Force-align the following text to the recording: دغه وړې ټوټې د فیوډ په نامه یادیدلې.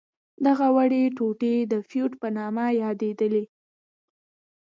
دغه 0.45 0.67
وړې 0.75 1.03
ټوټې 1.17 1.55
د 1.71 1.73
فیوډ 1.89 2.11
په 2.21 2.27
نامه 2.37 2.65
یادیدلې. 2.81 3.43